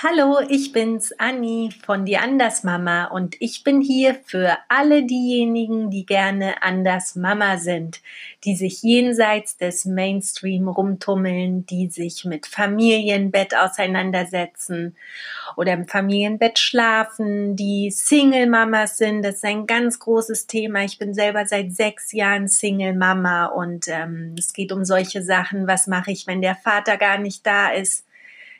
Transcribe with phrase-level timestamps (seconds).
[0.00, 5.90] Hallo, ich bin's, Anni von Die Anders Mama und ich bin hier für alle diejenigen,
[5.90, 8.00] die gerne Anders Mama sind,
[8.44, 14.96] die sich jenseits des Mainstream rumtummeln, die sich mit Familienbett auseinandersetzen
[15.56, 19.24] oder im Familienbett schlafen, die Single Mamas sind.
[19.24, 20.84] Das ist ein ganz großes Thema.
[20.84, 25.66] Ich bin selber seit sechs Jahren Single Mama und ähm, es geht um solche Sachen.
[25.66, 28.04] Was mache ich, wenn der Vater gar nicht da ist?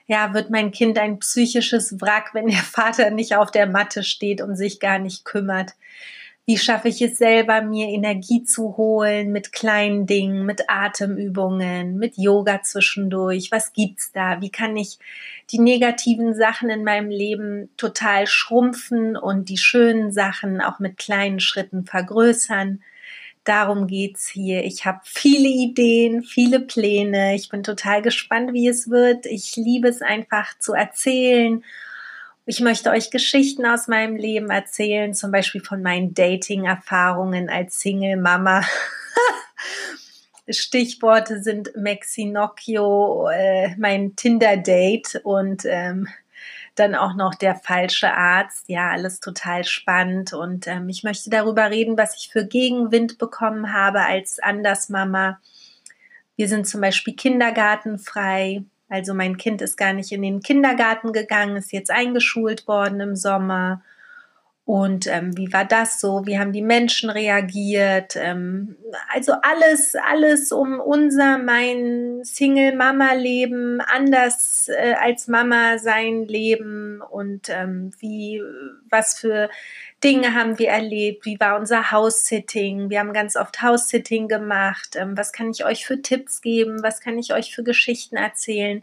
[0.09, 4.41] Ja, wird mein Kind ein psychisches Wrack, wenn der Vater nicht auf der Matte steht
[4.41, 5.73] und sich gar nicht kümmert?
[6.47, 12.17] Wie schaffe ich es selber, mir Energie zu holen mit kleinen Dingen, mit Atemübungen, mit
[12.17, 13.53] Yoga zwischendurch?
[13.53, 14.41] Was gibt's da?
[14.41, 14.99] Wie kann ich
[15.51, 21.39] die negativen Sachen in meinem Leben total schrumpfen und die schönen Sachen auch mit kleinen
[21.39, 22.81] Schritten vergrößern?
[23.49, 24.63] Darum geht's hier.
[24.65, 27.35] Ich habe viele Ideen, viele Pläne.
[27.35, 29.25] Ich bin total gespannt, wie es wird.
[29.25, 31.65] Ich liebe es einfach zu erzählen.
[32.45, 38.67] Ich möchte euch Geschichten aus meinem Leben erzählen, zum Beispiel von meinen Dating-Erfahrungen als Single-Mama.
[40.51, 46.09] Stichworte sind Maxinocchio, äh, mein Tinder-Date und ähm,
[46.79, 48.69] dann auch noch der falsche Arzt.
[48.69, 50.33] Ja, alles total spannend.
[50.33, 55.41] Und ähm, ich möchte darüber reden, was ich für Gegenwind bekommen habe als Andersmama.
[56.37, 58.63] Wir sind zum Beispiel kindergartenfrei.
[58.89, 63.17] Also mein Kind ist gar nicht in den Kindergarten gegangen, ist jetzt eingeschult worden im
[63.17, 63.83] Sommer.
[64.69, 66.27] Und ähm, wie war das so?
[66.27, 68.17] Wie haben die Menschen reagiert?
[68.17, 68.77] Ähm,
[69.11, 77.93] also alles, alles um unser, mein Single-Mama-Leben, anders äh, als Mama sein Leben und ähm,
[77.99, 78.43] wie,
[78.91, 79.49] was für
[80.05, 81.25] Dinge haben wir erlebt?
[81.25, 82.91] Wie war unser House-Sitting?
[82.91, 84.97] Wir haben ganz oft House-Sitting gemacht.
[84.97, 86.83] Ähm, was kann ich euch für Tipps geben?
[86.83, 88.83] Was kann ich euch für Geschichten erzählen?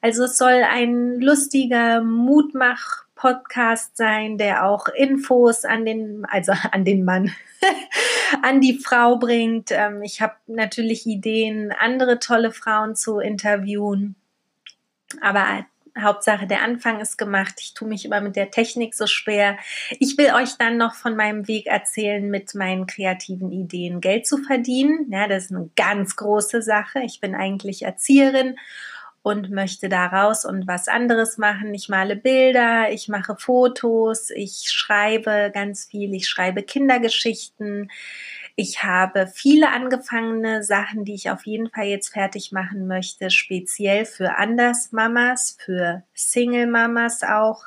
[0.00, 6.84] Also es soll ein lustiger Mutmach Podcast sein, der auch Infos an den, also an
[6.84, 7.32] den Mann,
[8.42, 9.70] an die Frau bringt.
[9.70, 14.16] Ähm, ich habe natürlich Ideen, andere tolle Frauen zu interviewen.
[15.20, 15.64] Aber
[15.96, 17.54] Hauptsache, der Anfang ist gemacht.
[17.60, 19.56] Ich tue mich immer mit der Technik so schwer.
[20.00, 24.38] Ich will euch dann noch von meinem Weg erzählen, mit meinen kreativen Ideen Geld zu
[24.38, 25.12] verdienen.
[25.12, 27.00] Ja, das ist eine ganz große Sache.
[27.04, 28.56] Ich bin eigentlich Erzieherin
[29.22, 31.72] und möchte da raus und was anderes machen.
[31.74, 37.90] Ich male Bilder, ich mache Fotos, ich schreibe ganz viel, ich schreibe Kindergeschichten.
[38.56, 44.04] Ich habe viele angefangene Sachen, die ich auf jeden Fall jetzt fertig machen möchte, speziell
[44.04, 47.64] für Andersmamas, für Single-Mamas auch.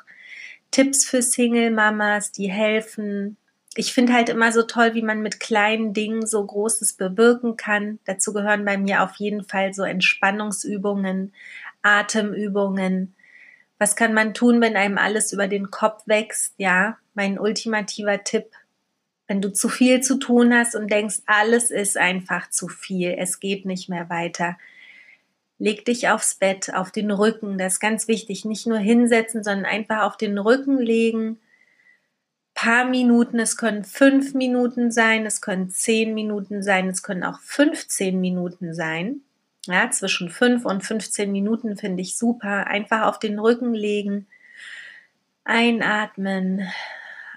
[0.70, 3.36] Tipps für Single-Mamas, die helfen,
[3.76, 7.98] ich finde halt immer so toll, wie man mit kleinen Dingen so Großes bewirken kann.
[8.06, 11.34] Dazu gehören bei mir auf jeden Fall so Entspannungsübungen,
[11.82, 13.14] Atemübungen.
[13.78, 16.54] Was kann man tun, wenn einem alles über den Kopf wächst?
[16.56, 18.46] Ja, mein ultimativer Tipp.
[19.26, 23.40] Wenn du zu viel zu tun hast und denkst, alles ist einfach zu viel, es
[23.40, 24.56] geht nicht mehr weiter.
[25.58, 28.44] Leg dich aufs Bett, auf den Rücken, das ist ganz wichtig.
[28.44, 31.38] Nicht nur hinsetzen, sondern einfach auf den Rücken legen
[32.56, 37.38] paar Minuten, es können fünf Minuten sein, es können zehn Minuten sein, es können auch
[37.40, 39.20] 15 Minuten sein.
[39.66, 42.66] Ja, zwischen fünf und 15 Minuten finde ich super.
[42.66, 44.26] Einfach auf den Rücken legen,
[45.44, 46.62] einatmen,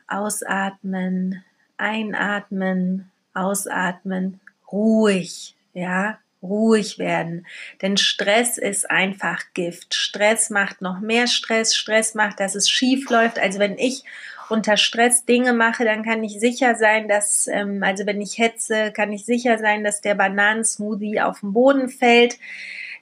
[0.08, 1.44] ausatmen,
[1.78, 4.40] einatmen, ausatmen,
[4.72, 7.45] ruhig, ja, ruhig werden.
[7.81, 9.94] Denn Stress ist einfach Gift.
[9.94, 11.75] Stress macht noch mehr Stress.
[11.75, 13.39] Stress macht, dass es schief läuft.
[13.39, 14.03] Also wenn ich
[14.49, 18.91] unter Stress Dinge mache, dann kann ich sicher sein, dass, ähm, also wenn ich hetze,
[18.91, 22.39] kann ich sicher sein, dass der Bananensmoothie auf den Boden fällt,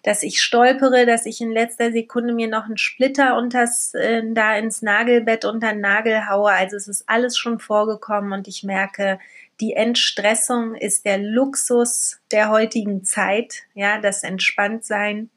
[0.04, 4.58] dass ich stolpere, dass ich in letzter Sekunde mir noch einen Splitter unters, äh, da
[4.58, 6.52] ins Nagelbett unter den Nagel haue.
[6.52, 9.20] Also es ist alles schon vorgekommen und ich merke,
[9.60, 15.30] die Entstressung ist der Luxus der heutigen Zeit, ja, das Entspanntsein.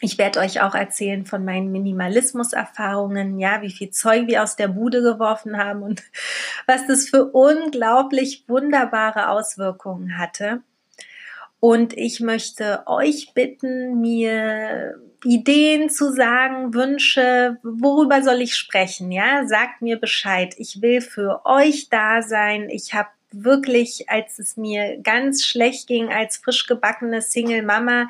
[0.00, 4.68] Ich werde euch auch erzählen von meinen Minimalismus-Erfahrungen, ja, wie viel Zeug wir aus der
[4.68, 6.02] Bude geworfen haben und
[6.66, 10.62] was das für unglaublich wunderbare Auswirkungen hatte.
[11.58, 19.10] Und ich möchte euch bitten, mir Ideen zu sagen, Wünsche, worüber soll ich sprechen?
[19.10, 20.54] Ja, sagt mir Bescheid.
[20.58, 22.68] Ich will für euch da sein.
[22.68, 23.08] Ich habe
[23.42, 28.08] wirklich, als es mir ganz schlecht ging als frisch gebackene Single Mama,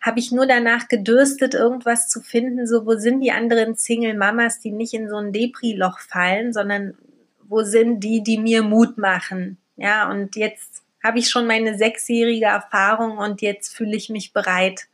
[0.00, 4.70] habe ich nur danach gedürstet, irgendwas zu finden, so wo sind die anderen Single-Mamas, die
[4.70, 6.96] nicht in so ein Depri-Loch fallen, sondern
[7.42, 9.58] wo sind die, die mir Mut machen.
[9.76, 14.86] Ja, und jetzt habe ich schon meine sechsjährige Erfahrung und jetzt fühle ich mich bereit,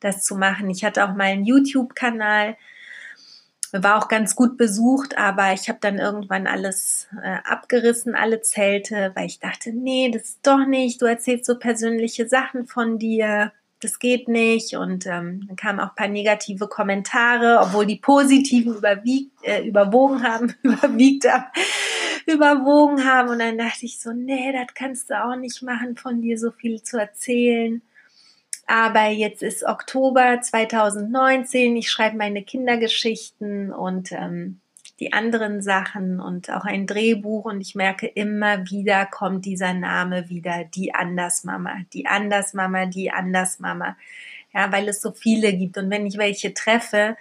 [0.00, 0.70] das zu machen.
[0.70, 2.56] Ich hatte auch mal einen YouTube-Kanal
[3.72, 9.12] war auch ganz gut besucht, aber ich habe dann irgendwann alles äh, abgerissen, alle Zelte,
[9.14, 11.02] weil ich dachte, nee, das ist doch nicht.
[11.02, 14.74] Du erzählst so persönliche Sachen von dir, das geht nicht.
[14.76, 20.22] Und ähm, dann kamen auch ein paar negative Kommentare, obwohl die positiven überwiegt, äh, überwogen
[20.22, 21.44] haben, überwiegt haben,
[22.26, 23.28] überwogen haben.
[23.28, 26.50] Und dann dachte ich so, nee, das kannst du auch nicht machen, von dir so
[26.50, 27.82] viel zu erzählen.
[28.70, 34.60] Aber jetzt ist Oktober 2019, ich schreibe meine Kindergeschichten und ähm,
[35.00, 40.28] die anderen Sachen und auch ein Drehbuch und ich merke immer wieder kommt dieser Name
[40.28, 43.96] wieder, die Andersmama, die Andersmama, die Andersmama.
[44.52, 47.16] Ja, weil es so viele gibt und wenn ich welche treffe,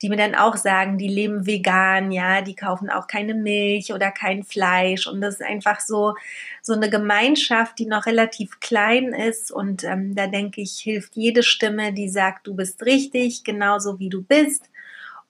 [0.00, 4.10] die mir dann auch sagen, die leben vegan, ja, die kaufen auch keine Milch oder
[4.10, 5.06] kein Fleisch.
[5.06, 6.14] Und das ist einfach so,
[6.62, 9.50] so eine Gemeinschaft, die noch relativ klein ist.
[9.50, 14.08] Und ähm, da denke ich, hilft jede Stimme, die sagt, du bist richtig, genauso wie
[14.08, 14.70] du bist.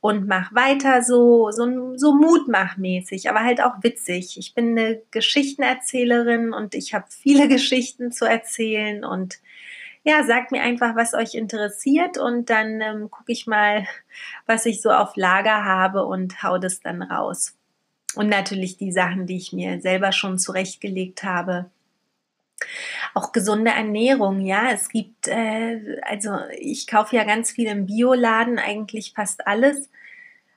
[0.01, 4.39] Und mach weiter so, so, so mutmachmäßig, aber halt auch witzig.
[4.39, 9.39] Ich bin eine Geschichtenerzählerin und ich habe viele Geschichten zu erzählen und
[10.09, 13.87] ja, sagt mir einfach, was euch interessiert und dann ähm, gucke ich mal,
[14.47, 17.55] was ich so auf Lager habe und hau das dann raus.
[18.15, 21.71] Und natürlich die Sachen, die ich mir selber schon zurechtgelegt habe.
[23.15, 24.71] Auch gesunde Ernährung, ja.
[24.73, 29.91] Es gibt, äh, also ich kaufe ja ganz viel im Bioladen, eigentlich fast alles.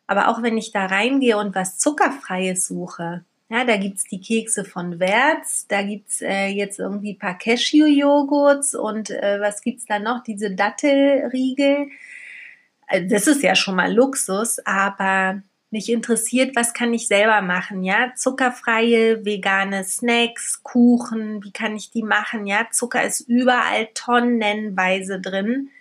[0.07, 4.63] Aber auch wenn ich da reingehe und was Zuckerfreies suche, ja, da gibt's die Kekse
[4.63, 10.00] von Wertz, da gibt's äh, jetzt irgendwie ein paar Cashew-Joghurts und äh, was gibt's da
[10.00, 10.24] noch?
[10.24, 11.89] Diese Dattelriegel.
[12.88, 17.83] Also das ist ja schon mal Luxus, aber mich interessiert, was kann ich selber machen,
[17.83, 18.13] ja?
[18.15, 22.68] Zuckerfreie, vegane Snacks, Kuchen, wie kann ich die machen, ja?
[22.71, 25.71] Zucker ist überall tonnenweise drin.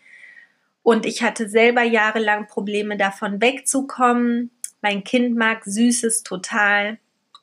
[0.83, 4.51] Und ich hatte selber jahrelang Probleme davon wegzukommen.
[4.83, 6.99] Mein Kind mag Süßes total.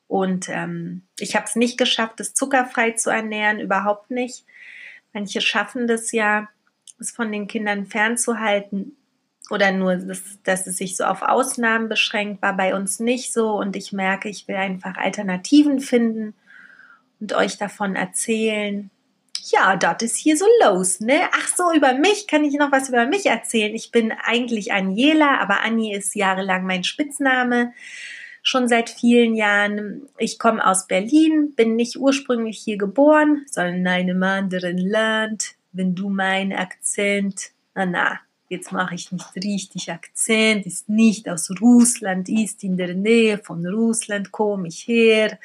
[0.08, 4.44] Und ähm, ich habe es nicht geschafft, es zuckerfrei zu ernähren, überhaupt nicht.
[5.12, 6.48] Manche schaffen das ja,
[6.98, 8.96] es von den Kindern fernzuhalten
[9.50, 13.52] oder nur, dass, dass es sich so auf Ausnahmen beschränkt, war bei uns nicht so.
[13.52, 16.34] Und ich merke, ich will einfach Alternativen finden
[17.20, 18.90] und euch davon erzählen.
[19.50, 21.20] Ja, das ist hier so los, ne?
[21.32, 23.74] Ach so, über mich kann ich noch was über mich erzählen.
[23.74, 27.72] Ich bin eigentlich Aniela, aber Anni ist jahrelang mein Spitzname
[28.42, 30.08] schon seit vielen Jahren.
[30.18, 35.54] Ich komme aus Berlin, bin nicht ursprünglich hier geboren, sondern in einem anderen Land.
[35.72, 41.50] Wenn du meinen Akzent, na na, jetzt mache ich nicht richtig Akzent, ist nicht aus
[41.60, 45.38] Russland, ist in der Nähe von Russland, komme ich her.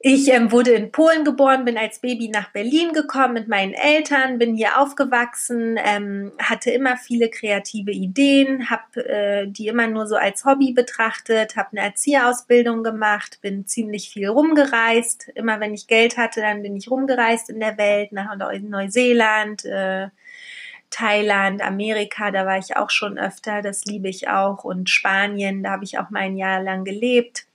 [0.00, 4.38] Ich ähm, wurde in Polen geboren, bin als Baby nach Berlin gekommen mit meinen Eltern,
[4.38, 10.14] bin hier aufgewachsen, ähm, hatte immer viele kreative Ideen, habe äh, die immer nur so
[10.14, 15.30] als Hobby betrachtet, habe eine Erzieherausbildung gemacht, bin ziemlich viel rumgereist.
[15.34, 20.10] Immer wenn ich Geld hatte, dann bin ich rumgereist in der Welt, nach Neuseeland, äh,
[20.90, 24.62] Thailand, Amerika, da war ich auch schon öfter, das liebe ich auch.
[24.62, 27.48] Und Spanien, da habe ich auch mal ein Jahr lang gelebt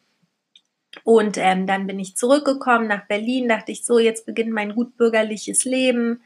[1.04, 5.66] und ähm, dann bin ich zurückgekommen nach Berlin, dachte ich so, jetzt beginnt mein gutbürgerliches
[5.66, 6.22] Leben.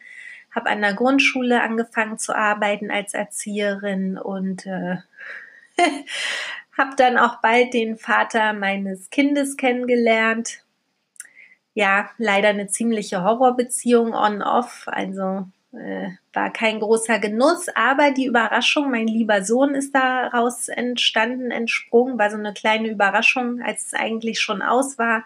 [0.54, 4.98] Habe an der Grundschule angefangen zu arbeiten als Erzieherin und äh,
[6.78, 10.64] habe dann auch bald den Vater meines Kindes kennengelernt.
[11.74, 14.84] Ja, leider eine ziemliche Horrorbeziehung on-off.
[14.88, 21.52] Also äh, war kein großer Genuss, aber die Überraschung, mein lieber Sohn ist daraus entstanden,
[21.52, 25.26] entsprungen, war so eine kleine Überraschung, als es eigentlich schon aus war.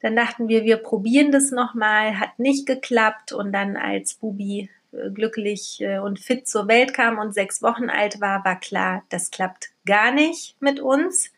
[0.00, 5.10] Dann dachten wir, wir probieren das nochmal, hat nicht geklappt und dann als Bubi äh,
[5.10, 9.30] glücklich äh, und fit zur Welt kam und sechs Wochen alt war, war klar, das
[9.30, 11.32] klappt gar nicht mit uns.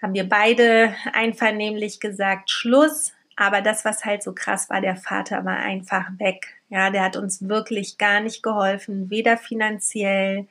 [0.00, 3.13] Haben wir beide einvernehmlich gesagt, Schluss.
[3.36, 6.54] Aber das, was halt so krass war, der Vater war einfach weg.
[6.68, 10.46] Ja, der hat uns wirklich gar nicht geholfen, weder finanziell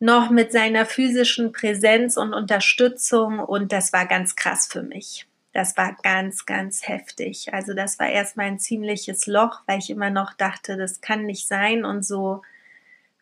[0.00, 3.38] noch mit seiner physischen Präsenz und Unterstützung.
[3.38, 5.26] Und das war ganz krass für mich.
[5.52, 7.54] Das war ganz, ganz heftig.
[7.54, 11.46] Also das war erstmal ein ziemliches Loch, weil ich immer noch dachte, das kann nicht
[11.46, 12.42] sein und so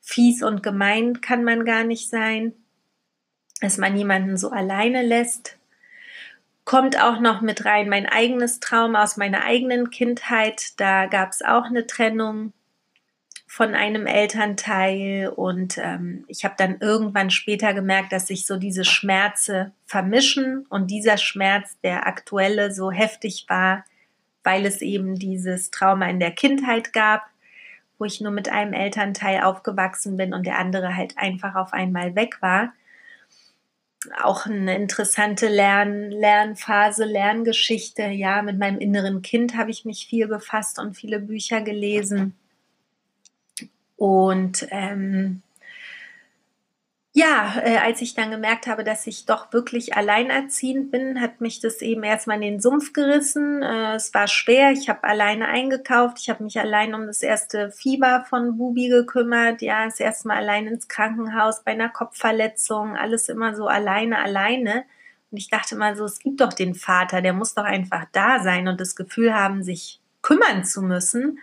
[0.00, 2.54] fies und gemein kann man gar nicht sein,
[3.61, 5.59] dass man jemanden so alleine lässt
[6.64, 10.78] kommt auch noch mit rein mein eigenes Trauma aus meiner eigenen Kindheit.
[10.81, 12.52] Da gab es auch eine Trennung
[13.47, 18.85] von einem Elternteil und ähm, ich habe dann irgendwann später gemerkt, dass sich so diese
[18.85, 23.85] Schmerze vermischen und dieser Schmerz, der aktuelle, so heftig war,
[24.42, 27.33] weil es eben dieses Trauma in der Kindheit gab
[28.02, 32.16] wo ich nur mit einem Elternteil aufgewachsen bin und der andere halt einfach auf einmal
[32.16, 32.73] weg war.
[34.21, 38.02] Auch eine interessante Lern Lernphase, Lerngeschichte.
[38.04, 42.35] Ja, mit meinem inneren Kind habe ich mich viel befasst und viele Bücher gelesen.
[43.97, 45.42] Und ähm,
[47.14, 51.61] ja, äh, als ich dann gemerkt habe, dass ich doch wirklich alleinerziehend bin, hat mich
[51.61, 53.62] das eben erstmal in den Sumpf gerissen.
[53.62, 54.73] Äh, es war schwer.
[54.73, 56.19] Ich habe alleine eingekauft.
[56.21, 59.61] Ich habe mich allein um das erste Fieber von Bubi gekümmert.
[59.61, 62.97] Ja, das erste Mal allein ins Krankenhaus bei einer Kopfverletzung.
[62.97, 64.85] Alles immer so alleine, alleine.
[65.31, 68.40] Und ich dachte mal so, es gibt doch den Vater, der muss doch einfach da
[68.42, 71.38] sein und das Gefühl haben, sich kümmern zu müssen.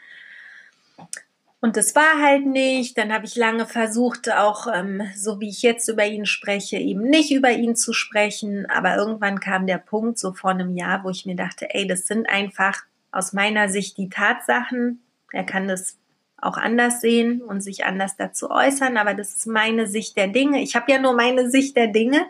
[1.61, 2.97] Und das war halt nicht.
[2.97, 7.01] Dann habe ich lange versucht, auch ähm, so wie ich jetzt über ihn spreche, eben
[7.01, 8.65] nicht über ihn zu sprechen.
[8.69, 12.07] Aber irgendwann kam der Punkt, so vor einem Jahr, wo ich mir dachte, ey, das
[12.07, 15.03] sind einfach aus meiner Sicht die Tatsachen.
[15.33, 15.97] Er kann das
[16.37, 20.61] auch anders sehen und sich anders dazu äußern, aber das ist meine Sicht der Dinge.
[20.61, 22.25] Ich habe ja nur meine Sicht der Dinge.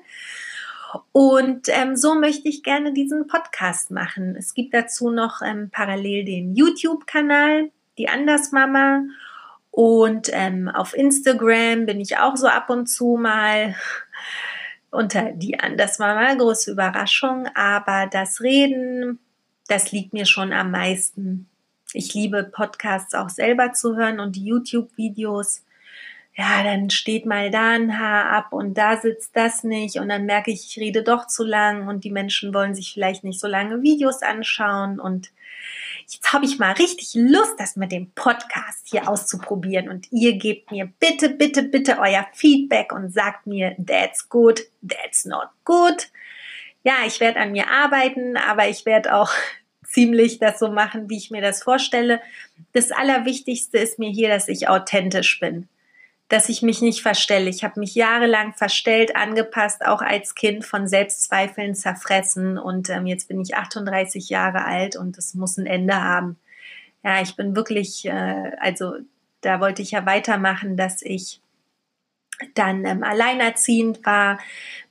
[1.11, 4.35] Und ähm, so möchte ich gerne diesen Podcast machen.
[4.35, 7.69] Es gibt dazu noch ähm, parallel den YouTube-Kanal
[7.99, 9.03] die Andersmama.
[9.69, 13.75] Und ähm, auf Instagram bin ich auch so ab und zu mal
[14.89, 16.33] unter die Andersmama.
[16.33, 17.47] Große Überraschung.
[17.53, 19.19] Aber das Reden,
[19.67, 21.47] das liegt mir schon am meisten.
[21.93, 25.63] Ich liebe Podcasts auch selber zu hören und die YouTube-Videos.
[26.35, 30.25] Ja, dann steht mal da ein Haar ab und da sitzt das nicht und dann
[30.25, 33.47] merke ich, ich rede doch zu lang und die Menschen wollen sich vielleicht nicht so
[33.47, 35.31] lange Videos anschauen und
[36.13, 39.89] jetzt habe ich mal richtig Lust, das mit dem Podcast hier auszuprobieren.
[39.89, 45.25] Und ihr gebt mir bitte, bitte, bitte euer Feedback und sagt mir, that's good, that's
[45.25, 46.09] not good.
[46.83, 49.31] Ja, ich werde an mir arbeiten, aber ich werde auch
[49.85, 52.21] ziemlich das so machen, wie ich mir das vorstelle.
[52.73, 55.67] Das Allerwichtigste ist mir hier, dass ich authentisch bin
[56.29, 57.49] dass ich mich nicht verstelle.
[57.49, 62.59] Ich habe mich jahrelang verstellt, angepasst, auch als Kind von Selbstzweifeln zerfressen.
[62.59, 66.37] Und ähm, jetzt bin ich 38 Jahre alt und es muss ein Ende haben.
[67.03, 68.93] Ja, ich bin wirklich, äh, also
[69.41, 71.41] da wollte ich ja weitermachen, dass ich
[72.53, 74.39] dann ähm, alleinerziehend war,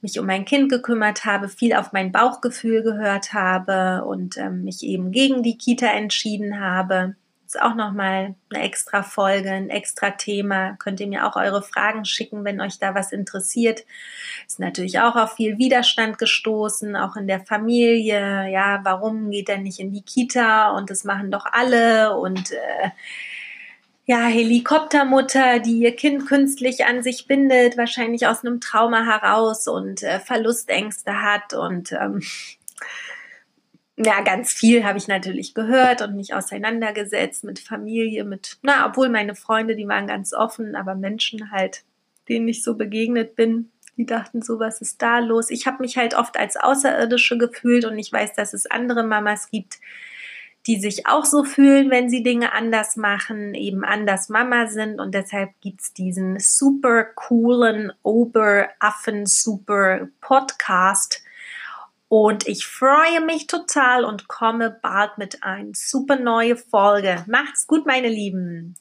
[0.03, 4.83] mich um mein Kind gekümmert habe, viel auf mein Bauchgefühl gehört habe und ähm, mich
[4.83, 7.15] eben gegen die Kita entschieden habe
[7.49, 10.77] ist auch nochmal eine extra Folge, ein extra Thema.
[10.79, 13.87] Könnt ihr mir auch eure Fragen schicken, wenn euch da was interessiert.
[14.47, 18.51] Ist natürlich auch auf viel Widerstand gestoßen, auch in der Familie.
[18.51, 20.73] Ja, warum geht er nicht in die Kita?
[20.73, 22.19] Und das machen doch alle.
[22.19, 22.91] Und äh,
[24.05, 30.03] ja, Helikoptermutter, die ihr Kind künstlich an sich bindet, wahrscheinlich aus einem Trauma heraus und
[30.03, 32.21] äh, Verlustängste hat und ähm,
[33.99, 39.09] ja, ganz viel habe ich natürlich gehört und mich auseinandergesetzt mit Familie, mit, na, obwohl
[39.09, 41.83] meine Freunde, die waren ganz offen, aber Menschen halt,
[42.29, 45.51] denen ich so begegnet bin, die dachten so, was ist da los?
[45.51, 49.51] Ich habe mich halt oft als Außerirdische gefühlt und ich weiß, dass es andere Mamas
[49.51, 49.81] gibt,
[50.69, 55.13] die sich auch so fühlen, wenn sie Dinge anders machen, eben anders Mama sind und
[55.13, 61.23] deshalb gibt es diesen super coolen Oberaffen Super Podcast
[62.09, 67.25] und ich freue mich total und komme bald mit einer super neue Folge.
[67.27, 68.75] Macht's gut, meine Lieben.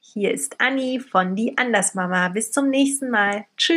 [0.00, 2.28] Hier ist Anni von Die Andersmama.
[2.28, 3.46] Bis zum nächsten Mal.
[3.56, 3.74] Tschüss.